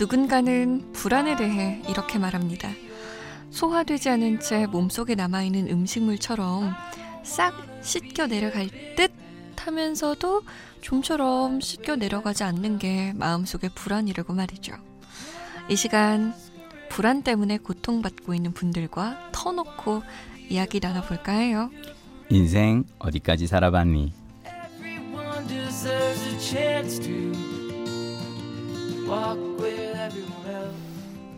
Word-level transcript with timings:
누군가는 0.00 0.92
불안에 0.94 1.36
대해 1.36 1.82
이렇게 1.86 2.18
말합니다. 2.18 2.70
소화되지 3.50 4.08
않은 4.08 4.40
채 4.40 4.66
몸속에 4.66 5.14
남아있는 5.14 5.68
음식물처럼 5.68 6.72
싹 7.22 7.52
씻겨 7.82 8.26
내려갈 8.26 8.70
듯 8.96 9.12
하면서도 9.58 10.40
좀처럼 10.80 11.60
씻겨 11.60 11.96
내려가지 11.96 12.44
않는 12.44 12.78
게 12.78 13.12
마음속의 13.12 13.72
불안이라고 13.74 14.32
말이죠. 14.32 14.72
이 15.68 15.76
시간 15.76 16.32
불안 16.88 17.22
때문에 17.22 17.58
고통받고 17.58 18.32
있는 18.32 18.52
분들과 18.52 19.32
터놓고 19.32 20.02
이야기 20.48 20.80
나눠볼까 20.80 21.32
해요. 21.32 21.70
인생 22.30 22.84
어디까지 22.98 23.46
살아봤니? 23.46 24.14
Walk 29.10 29.58
with. 29.58 29.79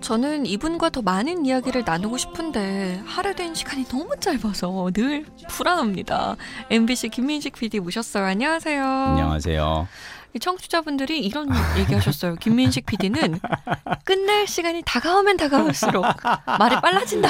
저는 0.01 0.47
이분과 0.47 0.91
더 0.91 1.01
많은 1.01 1.47
이야기를 1.47 1.85
나누고 1.87 2.19
싶은데 2.19 3.03
할애된 3.07 3.55
시간이 3.55 3.85
너무 3.87 4.17
짧아서 4.19 4.91
늘 4.93 5.25
불안합니다. 5.49 6.37
MBC 6.71 7.09
김민식 7.11 7.55
PD 7.55 7.81
모셨어요. 7.81 8.25
안녕하세요. 8.25 8.85
안녕하세요. 8.85 9.89
이 10.35 10.39
청취자분들이 10.39 11.21
이런 11.21 11.49
얘기하셨어요. 11.79 12.37
김민식 12.37 12.87
PD는 12.87 13.39
끝날 14.05 14.47
시간이 14.47 14.83
다가오면 14.85 15.37
다가올수록 15.37 16.05
말이 16.59 16.77
빨라진다. 16.81 17.29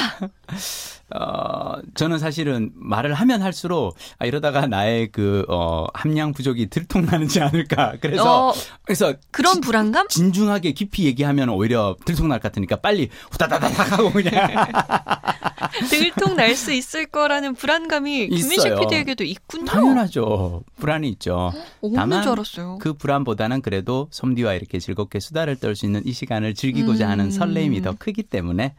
어, 1.19 1.75
저는 1.95 2.17
사실은 2.19 2.71
말을 2.75 3.13
하면 3.13 3.41
할수록 3.41 3.95
아, 4.19 4.25
이러다가 4.25 4.65
나의 4.67 5.11
그 5.11 5.45
어, 5.47 5.85
함량 5.93 6.31
부족이 6.33 6.69
들통나지 6.69 7.39
않을까. 7.41 7.93
그래서 8.01 8.49
어, 8.49 8.53
그래서 8.83 9.13
그런 9.31 9.55
지- 9.55 9.61
불안감? 9.61 10.07
진중하게 10.07 10.71
깊이 10.71 11.05
얘기하면 11.05 11.49
오히려 11.49 11.95
들통날 12.05 12.39
것 12.39 12.43
같으니까 12.43 12.77
빨리 12.77 13.09
후다다다닥 13.31 13.91
하고 13.93 14.11
그냥 14.11 14.33
들통 15.89 16.35
날 16.35 16.55
수 16.55 16.71
있을 16.71 17.05
거라는 17.07 17.55
불안감이 17.55 18.27
김민식. 18.29 18.75
PD에게도 18.79 19.23
있군요. 19.23 19.65
당연하죠. 19.65 20.63
불안이 20.77 21.09
있죠. 21.09 21.51
없는 21.81 21.95
다만 21.99 22.21
줄 22.23 22.31
알았어요. 22.33 22.77
그 22.79 22.93
불안보다는 22.93 23.61
그래도 23.61 24.07
솜디와 24.11 24.53
이렇게 24.53 24.79
즐겁게 24.79 25.19
수다를 25.19 25.55
떨 25.55 25.75
수 25.75 25.85
있는 25.85 26.01
이 26.05 26.13
시간을 26.13 26.53
즐기고자 26.53 27.05
음. 27.05 27.11
하는 27.11 27.31
설렘이 27.31 27.81
더 27.81 27.95
크기 27.97 28.21
때문에 28.23 28.75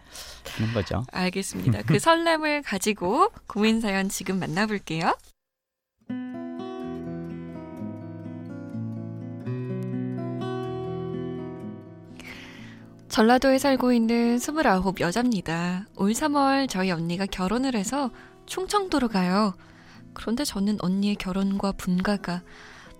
그런 0.56 0.72
거죠. 0.72 1.04
알겠습니다. 1.12 1.82
그 1.82 1.98
설렘을 1.98 2.62
가지고 2.62 3.30
고민 3.48 3.80
사연 3.80 4.08
지금 4.08 4.38
만나볼게요. 4.38 5.14
전라도에 13.14 13.58
살고 13.58 13.92
있는 13.92 14.38
29 14.40 14.94
여자입니다. 14.98 15.86
올 15.94 16.10
3월 16.10 16.68
저희 16.68 16.90
언니가 16.90 17.26
결혼을 17.26 17.76
해서 17.76 18.10
충청도로 18.46 19.06
가요. 19.06 19.54
그런데 20.14 20.42
저는 20.42 20.78
언니의 20.80 21.14
결혼과 21.14 21.70
분가가 21.70 22.42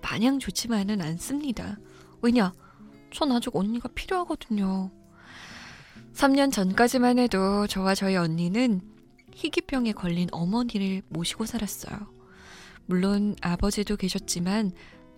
마냥 0.01 0.39
좋지만은 0.39 1.01
않습니다. 1.01 1.77
왜냐? 2.21 2.53
전 3.11 3.33
아직 3.33 3.53
언니가 3.57 3.89
필요하거든요. 3.93 4.89
3년 6.13 6.49
전까지만 6.49 7.19
해도 7.19 7.67
저와 7.67 7.93
저희 7.93 8.15
언니는 8.15 8.79
희귀병에 9.33 9.91
걸린 9.91 10.29
어머니를 10.31 11.01
모시고 11.09 11.45
살았어요. 11.45 11.97
물론 12.85 13.35
아버지도 13.41 13.97
계셨지만 13.97 14.71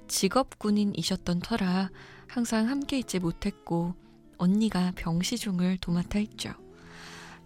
직업 0.07 0.57
군인이셨던 0.57 1.41
터라 1.41 1.91
항상 2.27 2.67
함께 2.67 2.97
있지 2.97 3.19
못했고 3.19 4.06
언니가 4.37 4.91
병시중을 4.95 5.77
도맡아 5.77 6.19
했죠. 6.19 6.53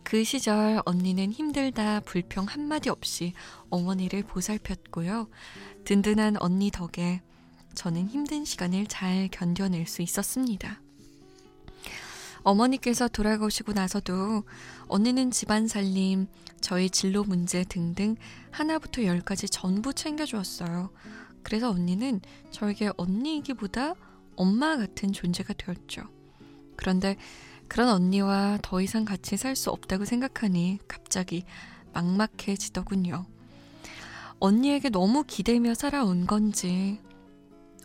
그 0.03 0.23
시절 0.23 0.81
언니는 0.85 1.31
힘들다 1.31 2.01
불평 2.01 2.45
한마디 2.45 2.89
없이 2.89 3.33
어머니를 3.69 4.23
보살폈고요. 4.23 5.29
든든한 5.85 6.37
언니 6.39 6.71
덕에 6.71 7.21
저는 7.75 8.07
힘든 8.07 8.43
시간을 8.43 8.87
잘 8.87 9.29
견뎌낼 9.31 9.87
수 9.87 10.01
있었습니다. 10.01 10.81
어머니께서 12.43 13.07
돌아가시고 13.07 13.73
나서도 13.73 14.43
언니는 14.87 15.31
집안 15.31 15.67
살림, 15.67 16.27
저희 16.59 16.89
진로 16.89 17.23
문제 17.23 17.63
등등 17.63 18.15
하나부터 18.49 19.03
열까지 19.03 19.47
전부 19.49 19.93
챙겨주었어요. 19.93 20.91
그래서 21.43 21.69
언니는 21.69 22.21
저에게 22.51 22.91
언니이기보다 22.97 23.93
엄마 24.35 24.77
같은 24.77 25.13
존재가 25.13 25.53
되었죠. 25.53 26.03
그런데 26.81 27.15
그런 27.67 27.89
언니와 27.89 28.57
더 28.63 28.81
이상 28.81 29.05
같이 29.05 29.37
살 29.37 29.55
수 29.55 29.69
없다고 29.69 30.03
생각하니 30.03 30.79
갑자기 30.87 31.45
막막해지더군요. 31.93 33.27
언니에게 34.39 34.89
너무 34.89 35.23
기대며 35.23 35.75
살아온 35.75 36.25
건지 36.25 36.99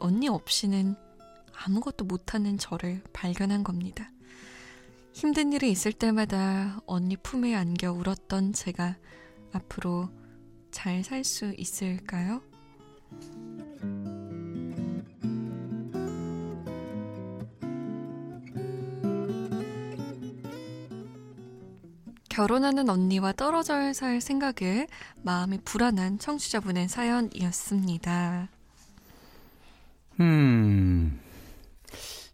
언니 0.01 0.29
없이는 0.29 0.97
아무것도 1.53 2.07
못하는 2.07 2.57
저를 2.57 3.03
발견한 3.13 3.63
겁니다. 3.65 4.11
힘든 5.13 5.53
일이 5.53 5.71
있을 5.71 5.93
때마다 5.93 6.81
언니 6.87 7.17
품에 7.19 7.55
안겨 7.55 7.93
울었던 7.93 8.55
제가 8.55 8.97
앞으로 9.53 10.09
잘 10.71 11.05
살 11.05 11.23
수 11.23 11.53
있을까요? 11.59 12.41
결혼하는 22.37 22.91
언니와 22.91 23.33
떨어져 23.33 23.95
살 23.95 24.21
생각에 24.21 24.89
마음이 25.23 25.59
불안한 25.65 26.19
청취자분의 26.19 26.87
사연이었습니다. 26.87 28.51
음, 30.21 31.19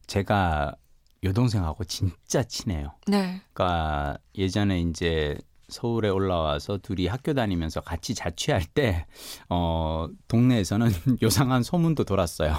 제가 0.09 0.75
여동생하고 1.23 1.85
진짜 1.85 2.43
친해요. 2.43 2.97
네. 3.07 3.41
그러니까 3.53 4.19
예전에 4.35 4.81
이제 4.81 5.39
서울에 5.73 6.09
올라와서 6.09 6.79
둘이 6.83 7.07
학교 7.07 7.35
다니면서 7.35 7.81
같이 7.81 8.15
자취할 8.15 8.65
때, 8.67 9.07
어, 9.49 10.07
동네에서는 10.29 10.89
요상한 11.23 11.63
소문도 11.63 12.05
돌았어요. 12.05 12.55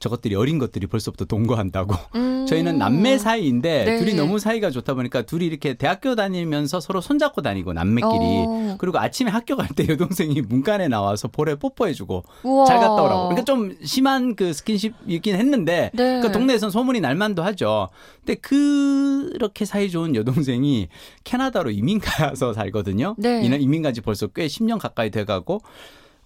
저것들이 0.00 0.34
어린 0.34 0.58
것들이 0.58 0.86
벌써부터 0.86 1.24
동거한다고. 1.24 1.94
음. 2.16 2.46
저희는 2.46 2.78
남매 2.78 3.18
사이인데 3.18 3.84
네. 3.84 3.98
둘이 3.98 4.14
너무 4.14 4.38
사이가 4.38 4.70
좋다 4.70 4.94
보니까 4.94 5.22
둘이 5.22 5.46
이렇게 5.46 5.74
대학교 5.74 6.14
다니면서 6.14 6.80
서로 6.80 7.00
손잡고 7.00 7.42
다니고 7.42 7.72
남매끼리. 7.72 8.10
어. 8.12 8.76
그리고 8.78 8.98
아침에 8.98 9.30
학교 9.30 9.56
갈 9.56 9.66
때 9.76 9.86
여동생이 9.88 10.40
문간에 10.42 10.88
나와서 10.88 11.28
볼에 11.28 11.54
뽀뽀해주고 11.56 12.22
우와. 12.44 12.64
잘 12.66 12.78
갔다 12.78 12.94
오라고. 13.02 13.22
그러니까 13.28 13.44
좀 13.44 13.76
심한 13.84 14.34
그 14.36 14.52
스킨십이긴 14.52 15.34
했는데 15.34 15.90
네. 15.92 16.20
그 16.20 16.32
동네에선 16.32 16.70
소문이 16.70 17.00
날만도 17.00 17.42
하죠. 17.42 17.88
근데 18.24 18.34
그렇게 18.36 19.64
사이 19.64 19.90
좋은 19.90 20.14
여동생이 20.14 20.88
캐나다로 21.24 21.70
이민 21.70 21.98
가서 22.00 22.52
살거든요. 22.56 23.14
네. 23.18 23.44
이는 23.44 23.60
이민 23.60 23.82
간지 23.82 24.00
벌써 24.00 24.26
꽤 24.26 24.46
10년 24.46 24.80
가까이 24.80 25.10
돼가고 25.10 25.60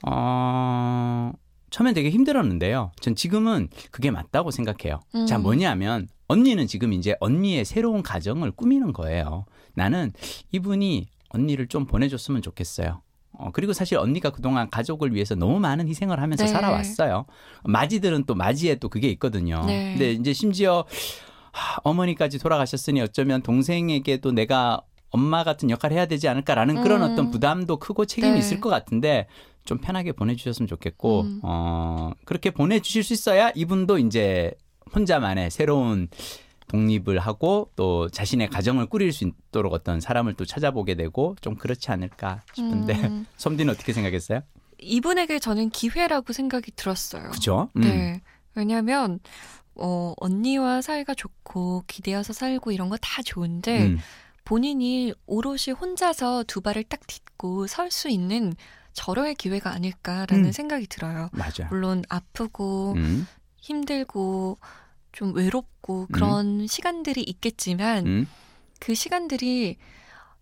어. 0.06 1.32
처음엔 1.70 1.94
되게 1.94 2.10
힘들었는데요. 2.10 2.90
전 3.00 3.14
지금은 3.14 3.68
그게 3.90 4.10
맞다고 4.10 4.50
생각해요. 4.50 5.00
음. 5.14 5.26
자, 5.26 5.38
뭐냐면 5.38 6.08
언니는 6.26 6.66
지금 6.66 6.92
이제 6.92 7.16
언니의 7.20 7.64
새로운 7.64 8.02
가정을 8.02 8.50
꾸미는 8.52 8.92
거예요. 8.92 9.46
나는 9.74 10.12
이분이 10.52 11.08
언니를 11.30 11.68
좀 11.68 11.86
보내줬으면 11.86 12.42
좋겠어요. 12.42 13.02
어, 13.32 13.50
그리고 13.52 13.72
사실 13.72 13.96
언니가 13.98 14.30
그동안 14.30 14.68
가족을 14.68 15.14
위해서 15.14 15.34
너무 15.34 15.60
많은 15.60 15.88
희생을 15.88 16.20
하면서 16.20 16.44
네. 16.44 16.50
살아왔어요. 16.50 17.24
마지들은 17.64 18.24
또 18.24 18.34
마지에 18.34 18.74
또 18.74 18.88
그게 18.88 19.08
있거든요. 19.10 19.64
네. 19.64 19.92
근데 19.92 20.12
이제 20.12 20.32
심지어 20.32 20.84
하, 21.52 21.80
어머니까지 21.84 22.38
돌아가셨으니 22.38 23.00
어쩌면 23.00 23.42
동생에게도 23.42 24.32
내가 24.32 24.82
엄마 25.10 25.44
같은 25.44 25.70
역할을 25.70 25.96
해야 25.96 26.06
되지 26.06 26.28
않을까라는 26.28 26.82
그런 26.82 27.02
음. 27.02 27.10
어떤 27.12 27.30
부담도 27.30 27.78
크고 27.78 28.04
책임이 28.06 28.32
네. 28.34 28.38
있을 28.38 28.60
것 28.60 28.68
같은데 28.68 29.26
좀 29.64 29.78
편하게 29.78 30.12
보내주셨으면 30.12 30.66
좋겠고 30.68 31.22
음. 31.22 31.40
어, 31.42 32.12
그렇게 32.24 32.50
보내주실 32.50 33.02
수 33.02 33.12
있어야 33.12 33.50
이분도 33.54 33.98
이제 33.98 34.52
혼자만의 34.94 35.50
새로운 35.50 36.08
독립을 36.68 37.18
하고 37.18 37.68
또 37.74 38.08
자신의 38.08 38.48
가정을 38.48 38.86
꾸릴 38.86 39.12
수 39.12 39.24
있도록 39.24 39.72
어떤 39.72 40.00
사람을 40.00 40.34
또 40.34 40.44
찾아보게 40.44 40.94
되고 40.94 41.34
좀 41.40 41.56
그렇지 41.56 41.90
않을까 41.90 42.42
싶은데 42.54 42.94
음. 42.94 43.26
솜디는 43.36 43.74
어떻게 43.74 43.92
생각했어요? 43.92 44.42
이분에게 44.78 45.40
저는 45.40 45.70
기회라고 45.70 46.32
생각이 46.32 46.70
들었어요. 46.76 47.30
그죠? 47.30 47.68
음. 47.76 47.80
네. 47.82 48.20
왜냐하면 48.54 49.18
어, 49.74 50.14
언니와 50.18 50.80
사이가 50.82 51.14
좋고 51.14 51.84
기대어서 51.86 52.32
살고 52.32 52.70
이런 52.72 52.88
거 52.88 52.96
다 53.00 53.22
좋은데 53.22 53.86
음. 53.86 53.98
본인이 54.44 55.12
오롯이 55.26 55.74
혼자서 55.80 56.44
두 56.46 56.60
발을 56.60 56.84
딱 56.84 57.06
딛고 57.06 57.66
설 57.66 57.90
수 57.90 58.08
있는 58.08 58.52
절호의 58.92 59.36
기회가 59.36 59.72
아닐까라는 59.72 60.46
음. 60.46 60.52
생각이 60.52 60.86
들어요. 60.88 61.28
맞아. 61.32 61.68
물론 61.70 62.02
아프고 62.08 62.94
음. 62.96 63.26
힘들고 63.58 64.58
좀 65.12 65.34
외롭고 65.34 66.08
그런 66.12 66.66
시간들이 66.66 67.22
있겠지만 67.22 68.06
음. 68.06 68.26
그 68.80 68.94
시간들이 68.94 69.76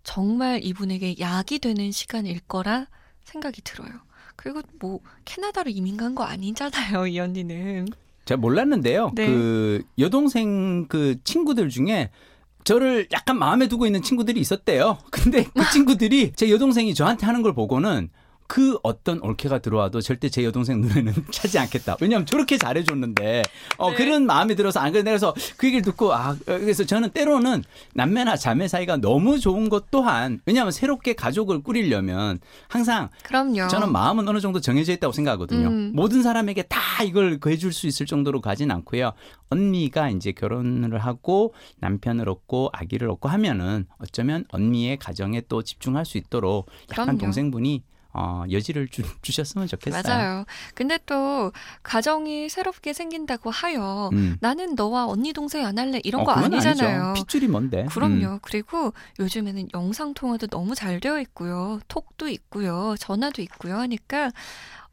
정말 0.04 0.62
이분에게 0.64 1.16
약이 1.18 1.58
되는 1.58 1.90
시간일 1.92 2.40
거라 2.48 2.86
생각이 3.24 3.60
들어요. 3.62 3.90
그리고 4.36 4.62
뭐 4.78 5.00
캐나다로 5.24 5.70
이민 5.70 5.96
간 5.96 6.14
거 6.14 6.24
아니잖아요, 6.24 7.06
이 7.08 7.18
언니는. 7.20 7.88
제가 8.24 8.40
몰랐는데요. 8.40 9.12
네. 9.14 9.26
그 9.26 9.82
여동생 9.98 10.86
그 10.88 11.16
친구들 11.24 11.68
중에 11.68 12.10
저를 12.64 13.08
약간 13.12 13.38
마음에 13.38 13.68
두고 13.68 13.86
있는 13.86 14.02
친구들이 14.02 14.40
있었대요. 14.40 14.98
근데 15.10 15.44
그 15.44 15.62
친구들이 15.72 16.32
제 16.36 16.50
여동생이 16.50 16.94
저한테 16.94 17.26
하는 17.26 17.42
걸 17.42 17.54
보고는 17.54 18.10
그 18.48 18.78
어떤 18.82 19.20
올케가 19.22 19.58
들어와도 19.58 20.00
절대 20.00 20.30
제 20.30 20.42
여동생 20.42 20.80
눈에는 20.80 21.12
차지 21.30 21.58
않겠다. 21.58 21.98
왜냐하면 22.00 22.24
저렇게 22.24 22.56
잘해줬는데 22.56 23.42
어 23.76 23.90
네. 23.90 23.96
그런 23.96 24.24
마음이 24.24 24.56
들어서 24.56 24.80
안 24.80 24.90
그래 24.90 25.02
그래서 25.04 25.34
그 25.58 25.66
얘기를 25.66 25.82
듣고 25.82 26.14
아 26.14 26.34
그래서 26.46 26.82
저는 26.84 27.10
때로는 27.10 27.62
남매나 27.92 28.36
자매 28.36 28.66
사이가 28.66 28.96
너무 28.96 29.38
좋은 29.38 29.68
것 29.68 29.90
또한 29.90 30.40
왜냐하면 30.46 30.72
새롭게 30.72 31.12
가족을 31.12 31.62
꾸리려면 31.62 32.40
항상 32.68 33.10
그럼요. 33.22 33.68
저는 33.68 33.92
마음은 33.92 34.26
어느 34.26 34.40
정도 34.40 34.60
정해져 34.60 34.92
있다고 34.94 35.12
생각하거든요. 35.12 35.68
음. 35.68 35.92
모든 35.94 36.22
사람에게 36.22 36.62
다 36.62 37.02
이걸 37.04 37.38
해줄 37.46 37.74
수 37.74 37.86
있을 37.86 38.06
정도로 38.06 38.40
가진 38.40 38.70
않고요. 38.70 39.12
언니가 39.50 40.08
이제 40.08 40.32
결혼을 40.32 40.98
하고 40.98 41.52
남편을 41.80 42.30
얻고 42.30 42.70
아기를 42.72 43.10
얻고 43.10 43.28
하면은 43.28 43.86
어쩌면 43.98 44.46
언니의 44.48 44.96
가정에 44.96 45.42
또 45.50 45.62
집중할 45.62 46.06
수 46.06 46.16
있도록 46.16 46.70
약간 46.90 47.04
그럼요. 47.04 47.18
동생분이 47.20 47.82
어, 48.14 48.44
여지를 48.50 48.88
주, 48.88 49.02
주셨으면 49.22 49.66
좋겠어요. 49.68 50.02
맞아요. 50.02 50.44
근데 50.74 50.98
또 51.06 51.52
가정이 51.82 52.48
새롭게 52.48 52.92
생긴다고 52.92 53.50
하여 53.50 54.10
음. 54.14 54.36
나는 54.40 54.74
너와 54.74 55.06
언니 55.06 55.32
동생 55.32 55.66
안 55.66 55.78
할래 55.78 56.00
이런 56.04 56.22
어, 56.22 56.24
거 56.24 56.32
아니잖아요. 56.32 57.04
아니죠. 57.04 57.22
핏줄이 57.22 57.48
뭔데? 57.48 57.84
그럼요. 57.90 58.26
음. 58.26 58.38
그리고 58.42 58.92
요즘에는 59.20 59.68
영상 59.74 60.14
통화도 60.14 60.46
너무 60.48 60.74
잘 60.74 61.00
되어 61.00 61.20
있고요. 61.20 61.80
톡도 61.88 62.28
있고요. 62.28 62.94
전화도 62.98 63.42
있고요. 63.42 63.76
하니까 63.76 64.30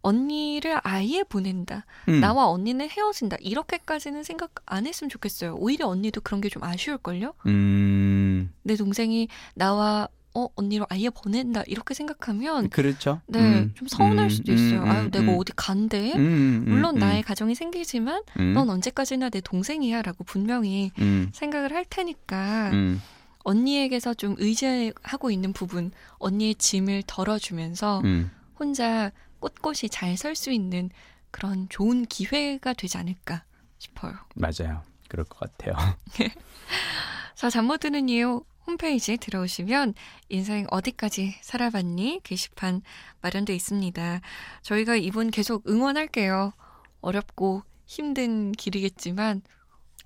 언니를 0.02 0.80
아예 0.84 1.24
보낸다. 1.24 1.86
음. 2.10 2.20
나와 2.20 2.48
언니는 2.50 2.90
헤어진다. 2.90 3.38
이렇게까지는 3.40 4.22
생각 4.24 4.52
안 4.68 4.86
했으면 4.86 5.10
좋겠어요. 5.10 5.56
오히려 5.56 5.88
언니도 5.88 6.22
그런 6.22 6.42
게 6.42 6.50
좀 6.50 6.64
아쉬울걸요? 6.64 7.34
음, 7.48 8.54
내 8.62 8.76
동생이 8.76 9.28
나와 9.56 10.08
어 10.36 10.48
언니로 10.56 10.86
아예 10.90 11.10
보낸다. 11.10 11.64
이렇게 11.68 11.94
생각하면 11.94 12.70
그렇죠. 12.70 13.22
네, 13.28 13.40
음. 13.40 13.72
좀 13.76 13.88
서운할 13.88 14.26
음, 14.26 14.30
수도 14.30 14.52
음, 14.52 14.56
있어요. 14.58 14.82
음, 14.84 14.90
아유, 14.92 15.10
내가 15.10 15.32
음. 15.32 15.38
어디 15.40 15.54
간대? 15.56 16.14
음, 16.14 16.20
음, 16.20 16.66
물론 16.68 16.96
음, 16.98 17.00
나의 17.00 17.24
가정이 17.24 17.56
생기지만 17.56 18.22
음, 18.40 18.54
넌 18.54 18.70
언제까지나 18.70 19.30
내 19.30 19.40
동생이야 19.42 20.02
라고 20.02 20.24
분명히 20.26 20.92
음, 21.00 21.32
생각을 21.34 21.74
할 21.74 21.86
테니까 21.86 22.72
음, 22.74 23.02
언니에게서 23.46 24.14
좀 24.16 24.36
의지하고 24.38 25.32
있는 25.32 25.54
부분, 25.54 25.92
언니의 26.18 26.56
짐을 26.56 27.04
덜어주면서 27.08 28.02
음. 28.04 28.30
혼자 28.60 29.12
꼿꼿이 29.40 29.90
잘 29.90 30.14
설 30.14 30.36
수 30.36 30.52
있는 30.52 30.90
그런 31.32 31.68
좋은 31.70 32.06
기회가 32.06 32.74
되지 32.74 32.98
않을까 32.98 33.44
싶어요. 33.78 34.14
맞아요. 34.36 34.82
그럴 35.08 35.26
것 35.26 35.40
같아요. 35.40 35.76
자, 37.36 37.50
잠 37.50 37.66
못 37.68 37.80
드는 37.80 38.10
이유 38.10 38.44
홈페이지에 38.68 39.18
들어오시면 39.18 39.94
인생 40.30 40.66
어디까지 40.72 41.36
살아봤니 41.42 42.22
게시판 42.24 42.82
마련돼 43.22 43.54
있습니다. 43.56 44.22
저희가 44.64 44.96
이분 44.96 45.32
계속 45.32 45.68
응원할게요. 45.70 46.54
어렵고 47.02 47.64
힘든 47.86 48.52
길이겠지만 48.52 49.42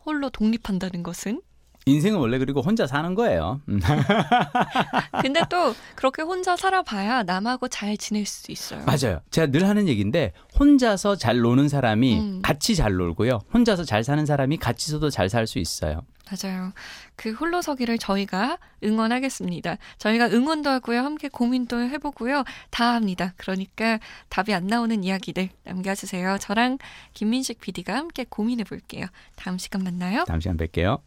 홀로 0.06 0.30
독립한다는 0.30 1.04
것은 1.04 1.42
인생은 1.86 2.20
원래 2.20 2.38
그리고 2.38 2.62
혼자 2.62 2.86
사는 2.86 3.16
거예요. 3.16 3.62
음. 3.70 3.80
근데 5.22 5.42
또 5.50 5.74
그렇게 5.96 6.22
혼자 6.22 6.56
살아봐야 6.56 7.24
남하고 7.24 7.68
잘 7.68 7.98
지낼 7.98 8.26
수 8.26 8.52
있어요. 8.52 8.84
맞아요. 8.86 9.22
제가 9.32 9.48
늘 9.48 9.68
하는 9.68 9.88
얘기인데 9.88 10.34
혼자서 10.60 11.16
잘 11.16 11.40
노는 11.40 11.70
사람이 11.70 12.20
음. 12.20 12.42
같이 12.44 12.76
잘 12.76 12.94
놀고요. 12.94 13.40
혼자서 13.54 13.86
잘 13.86 14.04
사는 14.04 14.24
사람이 14.26 14.58
같이서도 14.58 15.10
잘 15.10 15.30
살 15.30 15.48
수 15.48 15.58
있어요. 15.58 16.02
맞아요. 16.30 16.72
그 17.16 17.31
홀로서기를 17.31 17.98
저희가 17.98 18.58
응원하겠습니다. 18.84 19.78
저희가 19.98 20.28
응원도 20.28 20.70
하고요. 20.70 21.02
함께 21.02 21.28
고민도 21.28 21.81
해보고요. 21.81 22.44
다 22.70 22.94
합니다. 22.94 23.34
그러니까 23.38 24.00
답이 24.30 24.54
안 24.54 24.68
나오는 24.68 25.04
이야기들 25.04 25.50
남겨주세요. 25.64 26.38
저랑 26.40 26.78
김민식 27.14 27.60
PD가 27.60 27.96
함께 27.96 28.26
고민해 28.30 28.64
볼게요. 28.64 29.06
다음 29.36 29.58
시간 29.58 29.84
만나요. 29.84 30.24
다음 30.26 30.40
시간 30.40 30.58
뵐게요. 30.58 31.02